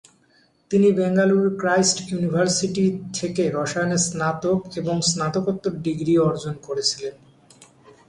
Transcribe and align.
তিনি 0.71 0.87
বেঙ্গালুরুর 0.97 1.51
Christ 1.61 1.97
University 2.09 2.85
থেকে 3.13 3.43
রসায়নে 3.55 3.97
স্নাতক 4.07 4.59
এবং 4.77 4.95
স্নাতকোত্তর 5.09 5.73
ডিগ্রি 5.85 6.13
অর্জন 6.27 6.53
করেছিলেন। 6.67 7.15